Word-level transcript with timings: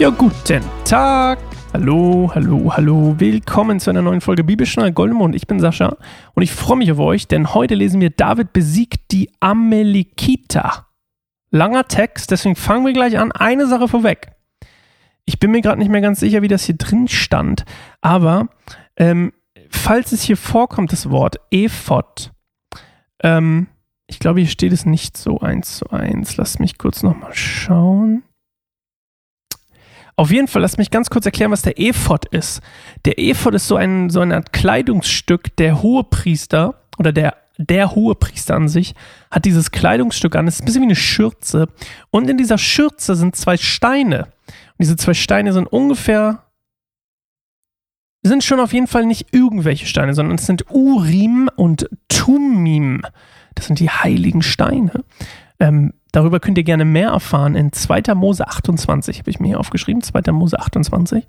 Ja, 0.00 0.08
guten 0.08 0.62
Tag. 0.86 1.38
Hallo, 1.74 2.30
hallo, 2.34 2.74
hallo. 2.74 3.16
Willkommen 3.18 3.80
zu 3.80 3.90
einer 3.90 4.00
neuen 4.00 4.22
Folge 4.22 4.42
Bibelschnall 4.42 4.92
Goldemond. 4.92 5.34
Ich 5.34 5.46
bin 5.46 5.60
Sascha 5.60 5.98
und 6.32 6.42
ich 6.42 6.52
freue 6.52 6.78
mich 6.78 6.90
auf 6.90 6.98
euch, 7.00 7.28
denn 7.28 7.52
heute 7.52 7.74
lesen 7.74 8.00
wir 8.00 8.08
David 8.08 8.54
besiegt 8.54 9.12
die 9.12 9.30
Amalekiter. 9.40 10.86
Langer 11.50 11.86
Text, 11.86 12.30
deswegen 12.30 12.56
fangen 12.56 12.86
wir 12.86 12.94
gleich 12.94 13.18
an. 13.18 13.30
Eine 13.30 13.66
Sache 13.66 13.88
vorweg. 13.88 14.28
Ich 15.26 15.38
bin 15.38 15.50
mir 15.50 15.60
gerade 15.60 15.78
nicht 15.78 15.90
mehr 15.90 16.00
ganz 16.00 16.18
sicher, 16.18 16.40
wie 16.40 16.48
das 16.48 16.64
hier 16.64 16.78
drin 16.78 17.06
stand, 17.06 17.66
aber 18.00 18.48
ähm, 18.96 19.34
falls 19.68 20.12
es 20.12 20.22
hier 20.22 20.38
vorkommt, 20.38 20.92
das 20.92 21.10
Wort 21.10 21.36
Ephod, 21.50 22.32
ähm, 23.22 23.66
ich 24.06 24.18
glaube, 24.18 24.40
hier 24.40 24.48
steht 24.48 24.72
es 24.72 24.86
nicht 24.86 25.18
so 25.18 25.40
eins 25.40 25.76
zu 25.76 25.90
eins. 25.90 26.38
Lasst 26.38 26.58
mich 26.58 26.78
kurz 26.78 27.02
nochmal 27.02 27.34
schauen. 27.34 28.22
Auf 30.20 30.30
jeden 30.30 30.48
Fall, 30.48 30.60
lasst 30.60 30.76
mich 30.76 30.90
ganz 30.90 31.08
kurz 31.08 31.24
erklären, 31.24 31.50
was 31.50 31.62
der 31.62 31.80
Ephod 31.80 32.26
ist. 32.26 32.60
Der 33.06 33.18
Ephod 33.18 33.54
ist 33.54 33.66
so 33.66 33.76
ein, 33.76 34.10
so 34.10 34.20
eine 34.20 34.34
Art 34.34 34.52
Kleidungsstück. 34.52 35.56
Der 35.56 35.80
Hohepriester 35.80 36.74
oder 36.98 37.10
der, 37.10 37.38
der 37.56 37.94
Hohepriester 37.94 38.54
an 38.54 38.68
sich 38.68 38.94
hat 39.30 39.46
dieses 39.46 39.70
Kleidungsstück 39.70 40.36
an. 40.36 40.46
Es 40.46 40.56
ist 40.56 40.60
ein 40.60 40.64
bisschen 40.66 40.82
wie 40.82 40.88
eine 40.88 40.94
Schürze. 40.94 41.68
Und 42.10 42.28
in 42.28 42.36
dieser 42.36 42.58
Schürze 42.58 43.14
sind 43.14 43.34
zwei 43.34 43.56
Steine. 43.56 44.24
Und 44.24 44.80
diese 44.80 44.96
zwei 44.96 45.14
Steine 45.14 45.54
sind 45.54 45.66
ungefähr 45.66 46.42
sind 48.22 48.44
schon 48.44 48.60
auf 48.60 48.74
jeden 48.74 48.88
Fall 48.88 49.06
nicht 49.06 49.32
irgendwelche 49.32 49.86
Steine, 49.86 50.12
sondern 50.12 50.36
es 50.36 50.44
sind 50.44 50.66
Urim 50.68 51.48
und 51.56 51.88
Tumim. 52.08 53.00
Das 53.54 53.68
sind 53.68 53.80
die 53.80 53.88
heiligen 53.88 54.42
Steine. 54.42 55.02
Ähm, 55.58 55.94
darüber 56.12 56.40
könnt 56.40 56.58
ihr 56.58 56.64
gerne 56.64 56.84
mehr 56.84 57.10
erfahren 57.10 57.54
in 57.54 57.72
2. 57.72 58.14
Mose 58.14 58.46
28, 58.46 59.18
habe 59.18 59.30
ich 59.30 59.40
mir 59.40 59.48
hier 59.48 59.60
aufgeschrieben, 59.60 60.02
2. 60.02 60.32
Mose 60.32 60.58
28. 60.58 61.26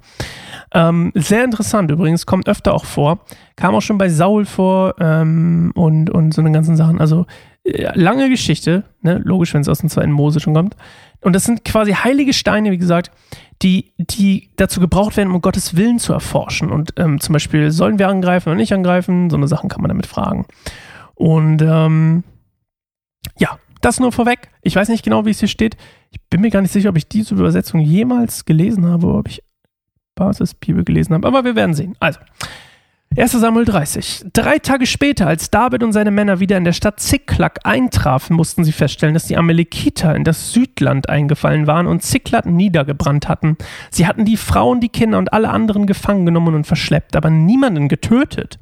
Ähm, 0.74 1.12
sehr 1.16 1.44
interessant 1.44 1.92
übrigens, 1.92 2.26
kommt 2.26 2.48
öfter 2.48 2.74
auch 2.74 2.86
vor. 2.86 3.20
Kam 3.56 3.76
auch 3.76 3.82
schon 3.82 3.98
bei 3.98 4.10
Saul 4.10 4.46
vor 4.46 4.96
ähm, 5.00 5.72
und, 5.76 6.10
und 6.10 6.34
so 6.34 6.42
eine 6.42 6.52
ganzen 6.52 6.76
Sachen. 6.76 7.00
Also 7.00 7.26
äh, 7.64 7.92
lange 7.94 8.30
Geschichte, 8.30 8.84
ne? 9.02 9.22
logisch, 9.24 9.54
wenn 9.54 9.62
es 9.62 9.70
aus 9.70 9.80
dem 9.80 9.90
2. 9.90 10.08
Mose 10.08 10.40
schon 10.40 10.54
kommt. 10.54 10.76
Und 11.22 11.34
das 11.34 11.44
sind 11.44 11.64
quasi 11.64 11.94
heilige 11.94 12.34
Steine, 12.34 12.72
wie 12.72 12.78
gesagt, 12.78 13.12
die, 13.62 13.94
die 13.98 14.50
dazu 14.56 14.80
gebraucht 14.80 15.18
werden, 15.18 15.32
um 15.32 15.42
Gottes 15.42 15.76
Willen 15.76 16.00
zu 16.00 16.14
erforschen. 16.14 16.72
Und 16.72 16.94
ähm, 16.98 17.20
zum 17.20 17.34
Beispiel, 17.34 17.72
sollen 17.72 18.00
wir 18.00 18.08
angreifen 18.08 18.50
oder 18.50 18.58
nicht 18.58 18.74
angreifen? 18.74 19.30
So 19.30 19.38
eine 19.38 19.48
Sachen 19.48 19.70
kann 19.70 19.82
man 19.82 19.90
damit 19.90 20.08
fragen. 20.08 20.46
Und 21.14 21.62
ähm, 21.62 22.24
ja, 23.38 23.60
das 23.82 24.00
nur 24.00 24.12
vorweg. 24.12 24.50
Ich 24.62 24.76
weiß 24.76 24.90
nicht 24.90 25.04
genau, 25.04 25.26
wie 25.26 25.32
es 25.32 25.40
hier 25.40 25.48
steht. 25.48 25.78
Ich 26.12 26.20
bin 26.30 26.42
mir 26.42 26.50
gar 26.50 26.62
nicht 26.62 26.72
sicher, 26.72 26.90
ob 26.90 26.98
ich 26.98 27.08
diese 27.08 27.36
Übersetzung 27.36 27.82
jemals 27.82 28.46
gelesen 28.46 28.86
habe 28.86 29.08
oder 29.08 29.20
ob 29.20 29.28
ich 29.28 29.44
Basisbibel 30.16 30.84
gelesen 30.84 31.14
habe. 31.14 31.28
Aber 31.28 31.44
wir 31.44 31.56
werden 31.56 31.74
sehen. 31.74 31.96
Also, 32.00 32.20
1 33.18 33.32
Samuel 33.34 33.66
30. 33.66 34.28
Drei 34.32 34.58
Tage 34.60 34.86
später, 34.86 35.28
als 35.28 35.52
David 35.52 35.84
und 35.84 35.92
seine 35.92 36.12
Männer 36.12 36.40
wieder 36.40 36.56
in 36.56 36.64
der 36.64 36.72
Stadt 36.72 37.02
Ziklag 37.02 37.60
eintrafen, 37.66 38.38
mussten 38.38 38.64
sie 38.64 38.72
feststellen, 38.72 39.14
dass 39.14 39.26
die 39.26 39.36
Amalekiter 39.36 40.16
in 40.16 40.24
das 40.24 40.54
Südland 40.54 41.10
eingefallen 41.10 41.68
waren 41.68 41.88
und 41.88 42.04
Ziklag 42.04 42.46
niedergebrannt 42.46 43.28
hatten. 43.28 43.58
Sie 43.90 44.08
hatten 44.08 44.24
die 44.24 44.38
Frauen, 44.38 44.80
die 44.80 44.88
Kinder 44.88 45.18
und 45.18 45.34
alle 45.34 45.50
anderen 45.50 45.88
gefangen 45.88 46.26
genommen 46.26 46.56
und 46.56 46.66
verschleppt, 46.66 47.18
aber 47.18 47.30
niemanden 47.30 47.90
getötet. 47.90 48.60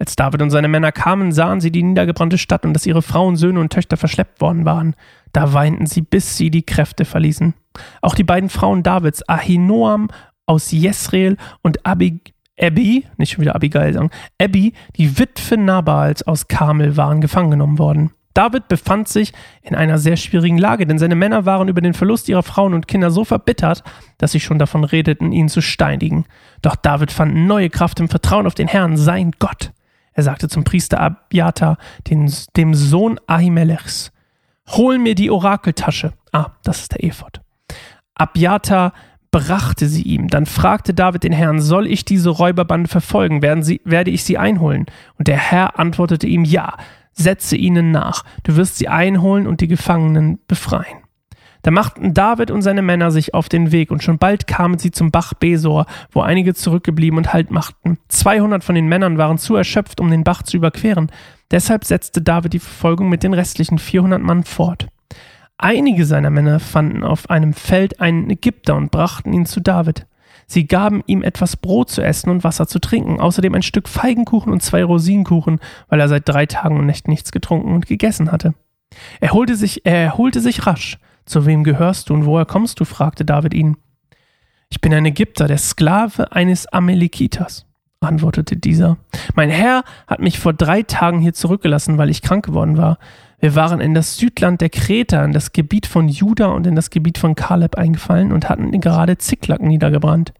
Als 0.00 0.14
David 0.14 0.42
und 0.42 0.50
seine 0.50 0.68
Männer 0.68 0.92
kamen, 0.92 1.32
sahen 1.32 1.60
sie 1.60 1.72
die 1.72 1.82
niedergebrannte 1.82 2.38
Stadt 2.38 2.64
und 2.64 2.72
dass 2.72 2.86
ihre 2.86 3.02
Frauen, 3.02 3.36
Söhne 3.36 3.58
und 3.58 3.72
Töchter 3.72 3.96
verschleppt 3.96 4.40
worden 4.40 4.64
waren. 4.64 4.94
Da 5.32 5.52
weinten 5.52 5.86
sie, 5.86 6.02
bis 6.02 6.36
sie 6.36 6.50
die 6.50 6.62
Kräfte 6.62 7.04
verließen. 7.04 7.54
Auch 8.00 8.14
die 8.14 8.24
beiden 8.24 8.48
Frauen 8.48 8.84
Davids, 8.84 9.28
Ahinoam 9.28 10.08
aus 10.46 10.70
Jesreel 10.70 11.36
und 11.62 11.84
Abi, 11.84 12.20
Abby, 12.60 13.06
nicht 13.16 13.32
schon 13.32 13.42
wieder 13.42 13.56
Abigail 13.56 13.92
sagen, 13.92 14.10
Abby, 14.40 14.72
die 14.96 15.18
Witwe 15.18 15.56
Nabals 15.56 16.22
aus 16.22 16.46
Karmel, 16.46 16.96
waren 16.96 17.20
gefangen 17.20 17.50
genommen 17.50 17.78
worden. 17.78 18.12
David 18.34 18.68
befand 18.68 19.08
sich 19.08 19.32
in 19.62 19.74
einer 19.74 19.98
sehr 19.98 20.16
schwierigen 20.16 20.58
Lage, 20.58 20.86
denn 20.86 20.98
seine 20.98 21.16
Männer 21.16 21.44
waren 21.44 21.66
über 21.66 21.80
den 21.80 21.92
Verlust 21.92 22.28
ihrer 22.28 22.44
Frauen 22.44 22.72
und 22.72 22.86
Kinder 22.86 23.10
so 23.10 23.24
verbittert, 23.24 23.82
dass 24.16 24.30
sie 24.30 24.38
schon 24.38 24.60
davon 24.60 24.84
redeten, 24.84 25.32
ihn 25.32 25.48
zu 25.48 25.60
steinigen. 25.60 26.24
Doch 26.62 26.76
David 26.76 27.10
fand 27.10 27.34
neue 27.34 27.68
Kraft 27.68 27.98
im 27.98 28.08
Vertrauen 28.08 28.46
auf 28.46 28.54
den 28.54 28.68
Herrn, 28.68 28.96
sein 28.96 29.32
Gott. 29.40 29.72
Er 30.18 30.24
sagte 30.24 30.48
zum 30.48 30.64
Priester 30.64 31.00
Abiatar, 31.00 31.78
den, 32.08 32.28
dem 32.56 32.74
Sohn 32.74 33.20
Ahimelechs, 33.28 34.10
hol 34.66 34.98
mir 34.98 35.14
die 35.14 35.30
Orakeltasche. 35.30 36.12
Ah, 36.32 36.46
das 36.64 36.80
ist 36.80 36.92
der 36.92 37.04
Ephod. 37.04 37.40
Abiatar 38.14 38.94
brachte 39.30 39.86
sie 39.86 40.02
ihm. 40.02 40.26
Dann 40.26 40.44
fragte 40.44 40.92
David 40.92 41.22
den 41.22 41.30
Herrn, 41.30 41.60
soll 41.60 41.86
ich 41.86 42.04
diese 42.04 42.30
Räuberbande 42.30 42.88
verfolgen? 42.88 43.42
Werden 43.42 43.62
sie, 43.62 43.80
werde 43.84 44.10
ich 44.10 44.24
sie 44.24 44.38
einholen? 44.38 44.86
Und 45.18 45.28
der 45.28 45.36
Herr 45.36 45.78
antwortete 45.78 46.26
ihm, 46.26 46.42
ja, 46.42 46.76
setze 47.12 47.54
ihnen 47.54 47.92
nach. 47.92 48.24
Du 48.42 48.56
wirst 48.56 48.76
sie 48.76 48.88
einholen 48.88 49.46
und 49.46 49.60
die 49.60 49.68
Gefangenen 49.68 50.40
befreien. 50.48 50.98
Da 51.68 51.72
machten 51.72 52.14
David 52.14 52.50
und 52.50 52.62
seine 52.62 52.80
Männer 52.80 53.10
sich 53.10 53.34
auf 53.34 53.50
den 53.50 53.72
Weg 53.72 53.90
und 53.90 54.02
schon 54.02 54.16
bald 54.16 54.46
kamen 54.46 54.78
sie 54.78 54.90
zum 54.90 55.10
Bach 55.10 55.34
Besor, 55.34 55.84
wo 56.10 56.22
einige 56.22 56.54
zurückgeblieben 56.54 57.18
und 57.18 57.34
Halt 57.34 57.50
machten. 57.50 57.98
200 58.08 58.64
von 58.64 58.74
den 58.74 58.88
Männern 58.88 59.18
waren 59.18 59.36
zu 59.36 59.54
erschöpft, 59.54 60.00
um 60.00 60.10
den 60.10 60.24
Bach 60.24 60.42
zu 60.42 60.56
überqueren. 60.56 61.12
Deshalb 61.50 61.84
setzte 61.84 62.22
David 62.22 62.54
die 62.54 62.58
Verfolgung 62.58 63.10
mit 63.10 63.22
den 63.22 63.34
restlichen 63.34 63.78
400 63.78 64.22
Mann 64.22 64.44
fort. 64.44 64.88
Einige 65.58 66.06
seiner 66.06 66.30
Männer 66.30 66.58
fanden 66.58 67.04
auf 67.04 67.28
einem 67.28 67.52
Feld 67.52 68.00
einen 68.00 68.30
Ägypter 68.30 68.74
und 68.74 68.90
brachten 68.90 69.34
ihn 69.34 69.44
zu 69.44 69.60
David. 69.60 70.06
Sie 70.46 70.66
gaben 70.66 71.02
ihm 71.04 71.22
etwas 71.22 71.58
Brot 71.58 71.90
zu 71.90 72.00
essen 72.00 72.30
und 72.30 72.44
Wasser 72.44 72.66
zu 72.66 72.78
trinken, 72.78 73.20
außerdem 73.20 73.54
ein 73.54 73.60
Stück 73.60 73.90
Feigenkuchen 73.90 74.54
und 74.54 74.62
zwei 74.62 74.82
Rosinenkuchen, 74.82 75.60
weil 75.90 76.00
er 76.00 76.08
seit 76.08 76.26
drei 76.26 76.46
Tagen 76.46 76.78
und 76.78 76.86
Nächten 76.86 77.10
nichts 77.10 77.30
getrunken 77.30 77.74
und 77.74 77.86
gegessen 77.86 78.32
hatte. 78.32 78.54
Er, 79.20 79.32
holte 79.32 79.54
sich, 79.54 79.84
er 79.84 79.98
erholte 79.98 80.40
sich 80.40 80.66
rasch. 80.66 80.98
Zu 81.28 81.44
wem 81.44 81.62
gehörst 81.62 82.08
du 82.08 82.14
und 82.14 82.24
woher 82.24 82.46
kommst 82.46 82.80
du? 82.80 82.86
fragte 82.86 83.22
David 83.22 83.52
ihn. 83.52 83.76
Ich 84.70 84.80
bin 84.80 84.94
ein 84.94 85.04
Ägypter, 85.04 85.46
der 85.46 85.58
Sklave 85.58 86.32
eines 86.32 86.66
Amalekiters, 86.72 87.66
antwortete 88.00 88.56
dieser. 88.56 88.96
Mein 89.34 89.50
Herr 89.50 89.84
hat 90.06 90.20
mich 90.20 90.38
vor 90.38 90.54
drei 90.54 90.82
Tagen 90.82 91.20
hier 91.20 91.34
zurückgelassen, 91.34 91.98
weil 91.98 92.08
ich 92.08 92.22
krank 92.22 92.46
geworden 92.46 92.78
war. 92.78 92.98
Wir 93.40 93.54
waren 93.54 93.82
in 93.82 93.92
das 93.92 94.16
Südland 94.16 94.62
der 94.62 94.70
Kreter, 94.70 95.22
in 95.22 95.32
das 95.32 95.52
Gebiet 95.52 95.84
von 95.86 96.08
Juda 96.08 96.46
und 96.46 96.66
in 96.66 96.74
das 96.74 96.88
Gebiet 96.88 97.18
von 97.18 97.34
Kaleb 97.34 97.76
eingefallen 97.76 98.32
und 98.32 98.48
hatten 98.48 98.80
gerade 98.80 99.18
Ziklag 99.18 99.60
niedergebrannt. 99.60 100.32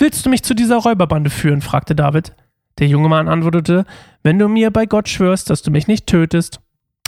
Willst 0.00 0.26
du 0.26 0.30
mich 0.30 0.42
zu 0.42 0.54
dieser 0.54 0.78
Räuberbande 0.78 1.30
führen? 1.30 1.60
fragte 1.60 1.94
David. 1.94 2.34
Der 2.80 2.88
junge 2.88 3.08
Mann 3.08 3.28
antwortete, 3.28 3.84
wenn 4.24 4.40
du 4.40 4.48
mir 4.48 4.72
bei 4.72 4.86
Gott 4.86 5.08
schwörst, 5.08 5.50
dass 5.50 5.62
du 5.62 5.70
mich 5.70 5.86
nicht 5.86 6.08
tötest, 6.08 6.60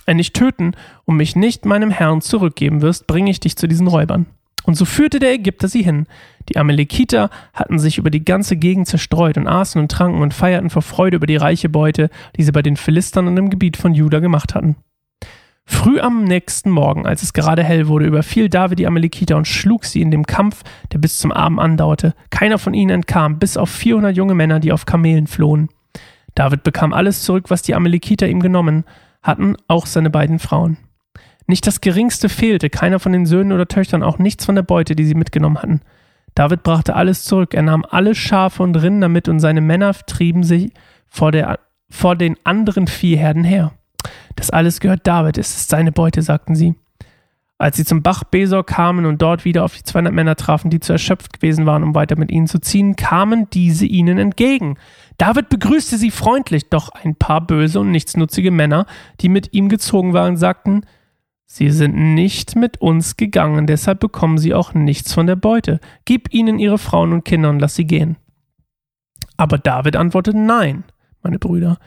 nicht 0.06 0.34
töten 0.34 0.72
und 1.04 1.16
mich 1.16 1.36
nicht 1.36 1.64
meinem 1.64 1.90
Herrn 1.90 2.20
zurückgeben 2.20 2.82
wirst, 2.82 3.06
bringe 3.06 3.30
ich 3.30 3.40
dich 3.40 3.56
zu 3.56 3.68
diesen 3.68 3.86
Räubern. 3.86 4.26
Und 4.64 4.74
so 4.74 4.84
führte 4.84 5.18
der 5.18 5.32
Ägypter 5.32 5.68
sie 5.68 5.82
hin. 5.82 6.06
Die 6.48 6.58
Amalekiter 6.58 7.30
hatten 7.54 7.78
sich 7.78 7.98
über 7.98 8.10
die 8.10 8.24
ganze 8.24 8.56
Gegend 8.56 8.88
zerstreut 8.88 9.38
und 9.38 9.46
aßen 9.46 9.80
und 9.80 9.90
tranken 9.90 10.20
und 10.20 10.34
feierten 10.34 10.70
vor 10.70 10.82
Freude 10.82 11.16
über 11.16 11.26
die 11.26 11.36
reiche 11.36 11.68
Beute, 11.68 12.10
die 12.36 12.42
sie 12.42 12.52
bei 12.52 12.62
den 12.62 12.76
Philistern 12.76 13.26
und 13.26 13.36
im 13.36 13.50
Gebiet 13.50 13.76
von 13.76 13.94
Juda 13.94 14.20
gemacht 14.20 14.54
hatten. 14.54 14.76
Früh 15.64 16.00
am 16.00 16.24
nächsten 16.24 16.70
Morgen, 16.70 17.06
als 17.06 17.22
es 17.22 17.32
gerade 17.32 17.62
hell 17.62 17.86
wurde, 17.86 18.04
überfiel 18.04 18.48
David 18.48 18.80
die 18.80 18.86
Amalekiter 18.86 19.36
und 19.36 19.46
schlug 19.46 19.84
sie 19.84 20.02
in 20.02 20.10
dem 20.10 20.26
Kampf, 20.26 20.62
der 20.92 20.98
bis 20.98 21.18
zum 21.18 21.30
Abend 21.30 21.60
andauerte. 21.60 22.14
Keiner 22.30 22.58
von 22.58 22.74
ihnen 22.74 22.90
entkam, 22.90 23.38
bis 23.38 23.56
auf 23.56 23.70
400 23.70 24.16
junge 24.16 24.34
Männer, 24.34 24.58
die 24.58 24.72
auf 24.72 24.84
Kamelen 24.84 25.26
flohen. 25.26 25.68
David 26.34 26.64
bekam 26.64 26.92
alles 26.92 27.22
zurück, 27.22 27.50
was 27.50 27.62
die 27.62 27.74
Amalekiter 27.74 28.28
ihm 28.28 28.40
genommen 28.40 28.84
hatten 29.22 29.56
auch 29.68 29.86
seine 29.86 30.10
beiden 30.10 30.38
Frauen. 30.38 30.78
Nicht 31.46 31.66
das 31.66 31.80
geringste 31.80 32.28
fehlte, 32.28 32.70
keiner 32.70 33.00
von 33.00 33.12
den 33.12 33.26
Söhnen 33.26 33.52
oder 33.52 33.66
Töchtern, 33.66 34.02
auch 34.02 34.18
nichts 34.18 34.44
von 34.44 34.54
der 34.54 34.62
Beute, 34.62 34.94
die 34.94 35.04
sie 35.04 35.14
mitgenommen 35.14 35.58
hatten. 35.58 35.80
David 36.34 36.62
brachte 36.62 36.94
alles 36.94 37.24
zurück, 37.24 37.54
er 37.54 37.62
nahm 37.62 37.84
alle 37.88 38.14
Schafe 38.14 38.62
und 38.62 38.76
Rinder 38.76 39.08
mit 39.08 39.28
und 39.28 39.40
seine 39.40 39.60
Männer 39.60 39.92
trieben 39.92 40.44
sie 40.44 40.72
vor, 41.08 41.32
der, 41.32 41.58
vor 41.90 42.14
den 42.14 42.36
anderen 42.44 42.86
Viehherden 42.86 43.42
her. 43.42 43.72
Das 44.36 44.50
alles 44.50 44.80
gehört 44.80 45.06
David, 45.06 45.38
es 45.38 45.56
ist 45.56 45.70
seine 45.70 45.92
Beute, 45.92 46.22
sagten 46.22 46.54
sie. 46.54 46.76
Als 47.60 47.76
sie 47.76 47.84
zum 47.84 48.00
Bach 48.00 48.24
Besor 48.24 48.64
kamen 48.64 49.04
und 49.04 49.20
dort 49.20 49.44
wieder 49.44 49.64
auf 49.64 49.76
die 49.76 49.82
200 49.82 50.14
Männer 50.14 50.34
trafen, 50.34 50.70
die 50.70 50.80
zu 50.80 50.94
erschöpft 50.94 51.34
gewesen 51.34 51.66
waren, 51.66 51.82
um 51.82 51.94
weiter 51.94 52.16
mit 52.16 52.30
ihnen 52.30 52.46
zu 52.46 52.58
ziehen, 52.58 52.96
kamen 52.96 53.48
diese 53.52 53.84
ihnen 53.84 54.16
entgegen. 54.16 54.78
David 55.18 55.50
begrüßte 55.50 55.98
sie 55.98 56.10
freundlich, 56.10 56.70
doch 56.70 56.88
ein 56.88 57.16
paar 57.16 57.46
böse 57.46 57.78
und 57.78 57.90
nichtsnutzige 57.90 58.50
Männer, 58.50 58.86
die 59.20 59.28
mit 59.28 59.52
ihm 59.52 59.68
gezogen 59.68 60.14
waren, 60.14 60.38
sagten, 60.38 60.86
Sie 61.44 61.68
sind 61.68 62.14
nicht 62.14 62.56
mit 62.56 62.80
uns 62.80 63.18
gegangen, 63.18 63.66
deshalb 63.66 64.00
bekommen 64.00 64.38
sie 64.38 64.54
auch 64.54 64.72
nichts 64.72 65.12
von 65.12 65.26
der 65.26 65.36
Beute. 65.36 65.80
Gib 66.06 66.32
ihnen 66.32 66.58
ihre 66.58 66.78
Frauen 66.78 67.12
und 67.12 67.26
Kinder 67.26 67.50
und 67.50 67.58
lass 67.58 67.74
sie 67.74 67.86
gehen. 67.86 68.16
Aber 69.36 69.58
David 69.58 69.96
antwortete, 69.96 70.38
nein, 70.38 70.84
meine 71.22 71.38
Brüder, 71.38 71.78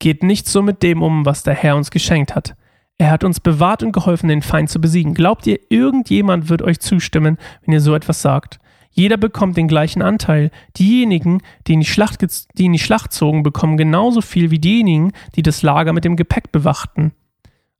geht 0.00 0.24
nicht 0.24 0.48
so 0.48 0.60
mit 0.60 0.82
dem 0.82 1.02
um, 1.02 1.24
was 1.24 1.44
der 1.44 1.54
Herr 1.54 1.76
uns 1.76 1.92
geschenkt 1.92 2.34
hat. 2.34 2.56
Er 3.00 3.10
hat 3.10 3.24
uns 3.24 3.40
bewahrt 3.40 3.82
und 3.82 3.92
geholfen, 3.92 4.28
den 4.28 4.42
Feind 4.42 4.68
zu 4.68 4.78
besiegen. 4.78 5.14
Glaubt 5.14 5.46
ihr, 5.46 5.58
irgendjemand 5.70 6.50
wird 6.50 6.60
euch 6.60 6.80
zustimmen, 6.80 7.38
wenn 7.64 7.72
ihr 7.72 7.80
so 7.80 7.94
etwas 7.94 8.20
sagt? 8.20 8.58
Jeder 8.90 9.16
bekommt 9.16 9.56
den 9.56 9.68
gleichen 9.68 10.02
Anteil. 10.02 10.50
Diejenigen, 10.76 11.40
die 11.66 11.72
in 11.72 11.80
die, 11.80 11.86
Schlacht, 11.86 12.20
die 12.58 12.66
in 12.66 12.74
die 12.74 12.78
Schlacht 12.78 13.14
zogen, 13.14 13.42
bekommen 13.42 13.78
genauso 13.78 14.20
viel 14.20 14.50
wie 14.50 14.58
diejenigen, 14.58 15.12
die 15.34 15.40
das 15.40 15.62
Lager 15.62 15.94
mit 15.94 16.04
dem 16.04 16.14
Gepäck 16.14 16.52
bewachten. 16.52 17.12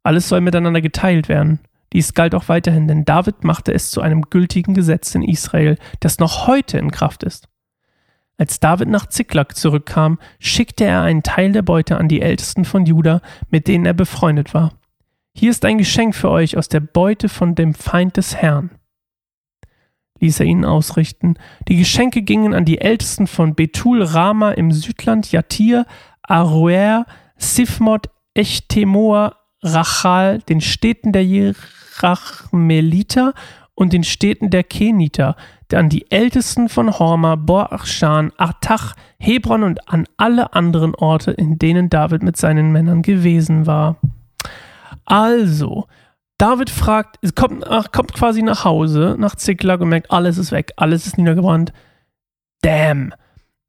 Alles 0.02 0.26
soll 0.26 0.40
miteinander 0.40 0.80
geteilt 0.80 1.28
werden. 1.28 1.60
Dies 1.92 2.14
galt 2.14 2.34
auch 2.34 2.48
weiterhin, 2.48 2.88
denn 2.88 3.04
David 3.04 3.44
machte 3.44 3.74
es 3.74 3.90
zu 3.90 4.00
einem 4.00 4.22
gültigen 4.22 4.72
Gesetz 4.72 5.14
in 5.14 5.20
Israel, 5.20 5.76
das 6.00 6.18
noch 6.18 6.46
heute 6.46 6.78
in 6.78 6.90
Kraft 6.90 7.24
ist. 7.24 7.46
Als 8.38 8.58
David 8.58 8.88
nach 8.88 9.04
Ziklag 9.04 9.54
zurückkam, 9.54 10.18
schickte 10.38 10.84
er 10.84 11.02
einen 11.02 11.22
Teil 11.22 11.52
der 11.52 11.60
Beute 11.60 11.98
an 11.98 12.08
die 12.08 12.22
Ältesten 12.22 12.64
von 12.64 12.86
Juda, 12.86 13.20
mit 13.50 13.68
denen 13.68 13.84
er 13.84 13.92
befreundet 13.92 14.54
war. 14.54 14.79
Hier 15.40 15.50
ist 15.50 15.64
ein 15.64 15.78
Geschenk 15.78 16.14
für 16.14 16.30
euch 16.30 16.58
aus 16.58 16.68
der 16.68 16.80
Beute 16.80 17.30
von 17.30 17.54
dem 17.54 17.72
Feind 17.72 18.18
des 18.18 18.36
Herrn. 18.36 18.72
Ließ 20.18 20.40
er 20.40 20.44
ihnen 20.44 20.66
ausrichten. 20.66 21.36
Die 21.66 21.78
Geschenke 21.78 22.20
gingen 22.20 22.52
an 22.52 22.66
die 22.66 22.82
Ältesten 22.82 23.26
von 23.26 23.54
Betul 23.54 24.02
Rama 24.02 24.50
im 24.50 24.70
Südland, 24.70 25.32
Jatir, 25.32 25.86
Aroer, 26.20 27.06
Sifmot, 27.38 28.10
Echtemoa, 28.34 29.34
Rachal, 29.62 30.40
den 30.40 30.60
Städten 30.60 31.12
der 31.12 31.24
Jerachmeliter 31.24 33.32
und 33.74 33.94
den 33.94 34.04
Städten 34.04 34.50
der 34.50 34.64
Keniter, 34.64 35.36
an 35.72 35.88
die 35.88 36.10
Ältesten 36.10 36.68
von 36.68 36.98
Horma, 36.98 37.36
Borachan, 37.36 38.30
Artach, 38.36 38.94
Hebron 39.18 39.62
und 39.62 39.88
an 39.88 40.06
alle 40.18 40.52
anderen 40.52 40.94
Orte, 40.94 41.30
in 41.30 41.58
denen 41.58 41.88
David 41.88 42.22
mit 42.22 42.36
seinen 42.36 42.72
Männern 42.72 43.00
gewesen 43.00 43.64
war. 43.64 43.96
Also, 45.10 45.88
David 46.38 46.70
fragt, 46.70 47.18
kommt, 47.34 47.64
kommt 47.90 48.14
quasi 48.14 48.42
nach 48.42 48.64
Hause, 48.64 49.16
nach 49.18 49.34
Ziklag 49.34 49.80
und 49.80 49.88
merkt, 49.88 50.12
alles 50.12 50.38
ist 50.38 50.52
weg, 50.52 50.72
alles 50.76 51.04
ist 51.08 51.18
niedergebrannt. 51.18 51.72
Damn. 52.62 53.12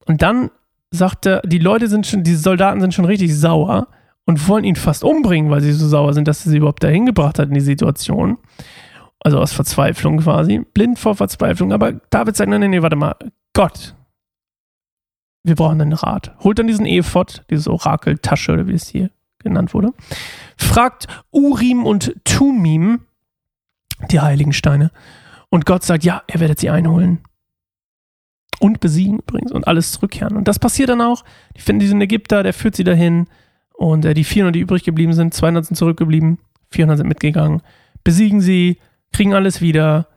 Und 0.06 0.22
dann 0.22 0.52
sagt 0.92 1.26
er, 1.26 1.42
die 1.42 1.58
Leute 1.58 1.88
sind 1.88 2.06
schon, 2.06 2.22
die 2.22 2.36
Soldaten 2.36 2.80
sind 2.80 2.94
schon 2.94 3.06
richtig 3.06 3.36
sauer 3.36 3.88
und 4.26 4.48
wollen 4.48 4.66
ihn 4.66 4.76
fast 4.76 5.04
umbringen, 5.04 5.50
weil 5.50 5.62
sie 5.62 5.72
so 5.72 5.88
sauer 5.88 6.14
sind, 6.14 6.28
dass 6.28 6.46
er 6.46 6.52
sie 6.52 6.58
überhaupt 6.58 6.84
dahin 6.84 7.08
gebracht 7.08 7.40
hat 7.40 7.48
in 7.48 7.56
die 7.56 7.62
Situation. 7.62 8.38
Also 9.20 9.40
aus 9.40 9.52
Verzweiflung 9.52 10.20
quasi. 10.20 10.60
Blind 10.60 11.00
vor 11.00 11.16
Verzweiflung. 11.16 11.74
Aber 11.74 11.94
David 12.12 12.36
sagt, 12.36 12.52
nein, 12.52 12.62
nein, 12.62 12.70
nee, 12.70 12.84
warte 12.84 12.96
mal. 12.96 13.16
Gott, 13.54 13.96
wir 15.44 15.56
brauchen 15.56 15.82
einen 15.82 15.94
Rat. 15.94 16.36
Holt 16.44 16.60
dann 16.60 16.68
diesen 16.68 16.86
Ephod, 16.86 17.44
diese 17.50 17.72
Orakeltasche 17.72 18.52
oder 18.52 18.68
wie 18.68 18.74
es 18.74 18.88
hier 18.88 19.10
genannt 19.44 19.74
wurde. 19.74 19.94
Fragt 20.58 21.08
Urim 21.32 21.86
und 21.86 22.16
Tumim, 22.24 23.02
die 24.10 24.20
heiligen 24.20 24.54
Steine. 24.54 24.92
Und 25.50 25.66
Gott 25.66 25.84
sagt, 25.84 26.04
ja, 26.04 26.24
er 26.28 26.40
werdet 26.40 26.60
sie 26.60 26.70
einholen. 26.70 27.20
Und 28.60 28.80
besiegen 28.80 29.20
übrigens 29.20 29.52
und 29.52 29.68
alles 29.68 29.92
zurückkehren. 29.92 30.38
Und 30.38 30.48
das 30.48 30.60
passiert 30.60 30.90
dann 30.90 31.02
auch. 31.02 31.24
Die 31.58 31.62
finden 31.62 31.80
diesen 31.80 32.02
Ägypter, 32.02 32.44
der 32.44 32.54
führt 32.54 32.76
sie 32.76 32.84
dahin. 32.84 33.28
Und 33.74 34.06
äh, 34.06 34.14
die 34.14 34.24
400, 34.24 34.56
die 34.56 34.60
übrig 34.60 34.84
geblieben 34.84 35.14
sind, 35.14 35.34
200 35.34 35.66
sind 35.66 35.76
zurückgeblieben, 35.76 36.38
400 36.70 37.00
sind 37.00 37.08
mitgegangen. 37.08 37.62
Besiegen 38.04 38.40
sie, 38.40 38.78
kriegen 39.12 39.34
alles 39.34 39.62
wieder, 39.62 40.08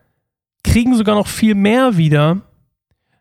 kriegen 0.62 0.94
sogar 0.94 1.14
noch 1.14 1.26
viel 1.26 1.54
mehr 1.54 1.96
wieder, 1.96 2.42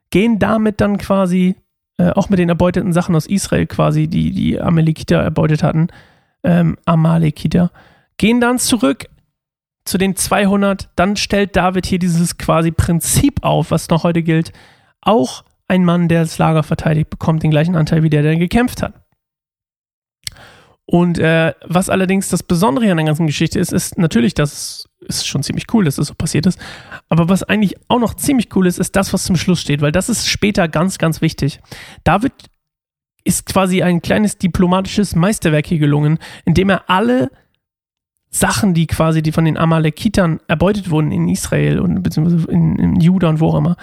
gehen 0.10 0.40
damit 0.40 0.82
dann 0.82 0.98
quasi, 0.98 1.56
äh, 1.98 2.10
auch 2.10 2.30
mit 2.30 2.40
den 2.40 2.50
erbeuteten 2.50 2.94
Sachen 2.94 3.16
aus 3.16 3.28
Israel 3.28 3.68
quasi, 3.68 4.08
die 4.08 4.32
die 4.32 4.60
Amalekiter 4.60 5.18
erbeutet 5.18 5.64
hatten, 5.64 5.88
ähm, 6.44 6.78
Amalekiter, 6.86 7.72
gehen 8.18 8.42
dann 8.42 8.60
zurück 8.60 9.06
zu 9.86 9.98
den 9.98 10.16
200, 10.16 10.90
dann 10.96 11.16
stellt 11.16 11.56
David 11.56 11.86
hier 11.86 12.00
dieses 12.00 12.38
quasi 12.38 12.72
Prinzip 12.72 13.44
auf, 13.44 13.72
was 13.72 13.90
noch 13.90 14.04
heute 14.04 14.24
gilt, 14.24 14.54
auch 15.02 15.44
ein 15.68 15.84
Mann, 15.86 16.08
der 16.08 16.22
das 16.22 16.38
Lager 16.38 16.64
verteidigt, 16.64 17.10
bekommt 17.10 17.44
den 17.44 17.52
gleichen 17.52 17.76
Anteil 17.76 18.04
wie 18.04 18.10
der, 18.10 18.22
der 18.22 18.38
gekämpft 18.38 18.82
hat. 18.82 18.94
Und 20.86 21.18
äh, 21.18 21.54
was 21.66 21.90
allerdings 21.90 22.30
das 22.30 22.44
Besondere 22.44 22.92
an 22.92 22.98
der 22.98 23.06
ganzen 23.06 23.28
Geschichte 23.28 23.60
ist, 23.60 23.72
ist 23.72 23.98
natürlich, 23.98 24.34
dass 24.34 24.90
es 25.08 25.26
schon 25.26 25.44
ziemlich 25.44 25.66
cool, 25.74 25.86
dass 25.86 25.96
das 25.96 26.08
so 26.08 26.14
passiert 26.14 26.46
ist. 26.46 26.60
Aber 27.10 27.30
was 27.30 27.44
eigentlich 27.44 27.76
auch 27.88 28.00
noch 28.00 28.14
ziemlich 28.14 28.56
cool 28.56 28.68
ist, 28.68 28.80
ist 28.80 28.96
das, 28.96 29.14
was 29.14 29.24
zum 29.24 29.36
Schluss 29.36 29.62
steht, 29.62 29.82
weil 29.82 29.92
das 29.92 30.10
ist 30.10 30.28
später 30.28 30.68
ganz, 30.68 30.98
ganz 30.98 31.22
wichtig. 31.22 31.60
David 32.04 32.34
ist 33.24 33.46
quasi 33.46 33.84
ein 33.84 34.02
kleines 34.02 34.38
diplomatisches 34.38 35.16
Meisterwerk 35.16 35.68
hier 35.68 35.80
gelungen, 35.80 36.20
indem 36.46 36.70
er 36.70 36.90
alle 36.90 37.32
Sachen, 38.30 38.74
die 38.74 38.88
quasi 38.88 39.22
die 39.22 39.32
von 39.32 39.46
den 39.46 39.58
Amalekitern 39.58 40.40
erbeutet 40.48 40.90
wurden 40.90 41.12
in 41.12 41.30
Israel 41.30 41.80
und 41.80 42.02
beziehungsweise 42.02 42.50
in, 42.50 42.78
in 42.80 43.00
Juda 43.00 43.30
und 43.30 43.40
wo 43.40 43.50
auch 43.50 43.58
immer, 43.58 43.78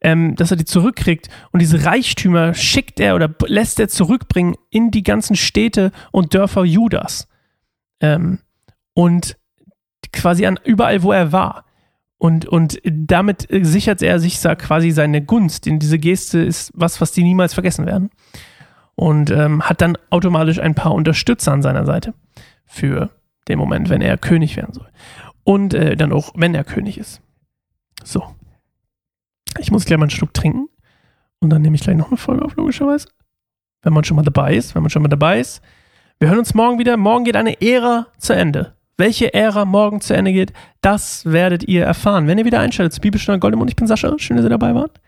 ähm, 0.00 0.36
dass 0.36 0.52
er 0.52 0.56
die 0.56 0.64
zurückkriegt 0.64 1.28
und 1.50 1.60
diese 1.60 1.84
Reichtümer 1.84 2.54
schickt 2.54 3.00
er 3.00 3.16
oder 3.16 3.34
lässt 3.46 3.80
er 3.80 3.88
zurückbringen 3.88 4.54
in 4.70 4.90
die 4.90 5.02
ganzen 5.02 5.34
Städte 5.34 5.90
und 6.12 6.34
Dörfer 6.34 6.64
Judas. 6.64 7.28
Ähm, 8.00 8.38
und 8.94 9.36
quasi 10.12 10.46
an 10.46 10.58
überall, 10.64 11.02
wo 11.02 11.12
er 11.12 11.32
war. 11.32 11.64
Und, 12.18 12.46
und 12.46 12.80
damit 12.84 13.46
sichert 13.50 14.02
er 14.02 14.18
sich 14.20 14.40
quasi 14.40 14.90
seine 14.90 15.22
Gunst. 15.22 15.66
Denn 15.66 15.78
diese 15.78 15.98
Geste 15.98 16.38
ist 16.40 16.72
was, 16.74 17.00
was 17.00 17.12
die 17.12 17.22
niemals 17.22 17.54
vergessen 17.54 17.86
werden. 17.86 18.10
Und 18.94 19.30
ähm, 19.30 19.62
hat 19.62 19.82
dann 19.82 19.98
automatisch 20.08 20.58
ein 20.58 20.74
paar 20.74 20.92
Unterstützer 20.92 21.52
an 21.52 21.60
seiner 21.62 21.84
Seite 21.84 22.14
für 22.64 23.10
den 23.48 23.58
Moment, 23.58 23.90
wenn 23.90 24.00
er 24.00 24.16
König 24.16 24.56
werden 24.56 24.72
soll. 24.72 24.88
Und 25.44 25.74
äh, 25.74 25.96
dann 25.96 26.12
auch, 26.12 26.32
wenn 26.34 26.54
er 26.54 26.64
König 26.64 26.98
ist. 26.98 27.20
So. 28.02 28.34
Ich 29.58 29.70
muss 29.70 29.84
gleich 29.84 29.98
mal 29.98 30.04
einen 30.04 30.10
Schluck 30.10 30.32
trinken. 30.32 30.68
Und 31.40 31.50
dann 31.50 31.62
nehme 31.62 31.76
ich 31.76 31.82
gleich 31.82 31.96
noch 31.96 32.08
eine 32.08 32.16
Folge 32.16 32.44
auf, 32.44 32.56
logischerweise. 32.56 33.08
Wenn 33.82 33.92
man 33.92 34.04
schon 34.04 34.16
mal 34.16 34.22
dabei 34.22 34.56
ist, 34.56 34.74
wenn 34.74 34.82
man 34.82 34.90
schon 34.90 35.02
mal 35.02 35.08
dabei 35.08 35.38
ist. 35.38 35.60
Wir 36.18 36.28
hören 36.28 36.38
uns 36.38 36.54
morgen 36.54 36.78
wieder. 36.78 36.96
Morgen 36.96 37.24
geht 37.24 37.36
eine 37.36 37.60
Ära 37.60 38.06
zu 38.18 38.32
Ende. 38.34 38.75
Welche 38.98 39.34
Ära 39.34 39.64
morgen 39.64 40.00
zu 40.00 40.14
Ende 40.14 40.32
geht, 40.32 40.52
das 40.80 41.26
werdet 41.26 41.64
ihr 41.64 41.84
erfahren, 41.84 42.26
wenn 42.26 42.38
ihr 42.38 42.46
wieder 42.46 42.60
einschaltet 42.60 42.94
zu 42.94 43.00
Bibelstunde 43.00 43.38
Goldemund. 43.38 43.70
Ich 43.70 43.76
bin 43.76 43.86
Sascha. 43.86 44.14
Schön, 44.18 44.36
dass 44.36 44.46
ihr 44.46 44.50
dabei 44.50 44.74
wart. 44.74 45.00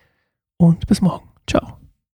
Und 0.58 0.87
bis 0.87 1.00
morgen. 1.00 1.29
Ciao. 1.46 1.79